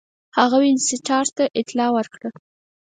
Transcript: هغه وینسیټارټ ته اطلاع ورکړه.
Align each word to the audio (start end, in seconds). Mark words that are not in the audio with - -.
هغه 0.37 0.57
وینسیټارټ 0.63 1.29
ته 1.37 1.43
اطلاع 1.59 1.89
ورکړه. 1.93 2.29